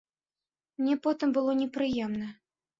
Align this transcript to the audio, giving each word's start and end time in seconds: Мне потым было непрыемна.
Мне 0.79 0.97
потым 1.05 1.37
было 1.37 1.55
непрыемна. 1.63 2.35